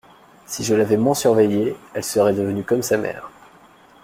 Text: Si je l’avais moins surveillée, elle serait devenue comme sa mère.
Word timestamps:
Si 0.47 0.63
je 0.63 0.73
l’avais 0.73 0.97
moins 0.97 1.13
surveillée, 1.13 1.75
elle 1.93 2.03
serait 2.03 2.33
devenue 2.33 2.63
comme 2.63 2.81
sa 2.81 2.97
mère. 2.97 3.29